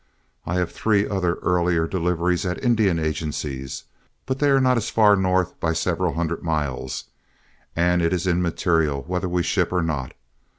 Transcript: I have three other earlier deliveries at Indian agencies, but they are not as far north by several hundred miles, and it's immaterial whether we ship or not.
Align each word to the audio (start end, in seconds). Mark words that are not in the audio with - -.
I 0.47 0.55
have 0.55 0.71
three 0.71 1.07
other 1.07 1.35
earlier 1.43 1.85
deliveries 1.85 2.43
at 2.43 2.63
Indian 2.63 2.97
agencies, 2.97 3.83
but 4.25 4.39
they 4.39 4.49
are 4.49 4.59
not 4.59 4.77
as 4.77 4.89
far 4.89 5.15
north 5.15 5.59
by 5.59 5.73
several 5.73 6.13
hundred 6.15 6.41
miles, 6.41 7.03
and 7.75 8.01
it's 8.01 8.25
immaterial 8.25 9.03
whether 9.03 9.29
we 9.29 9.43
ship 9.43 9.71
or 9.71 9.83
not. 9.83 10.13